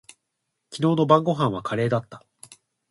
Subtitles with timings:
[0.71, 2.25] 昨日の晩御飯はカレーだった。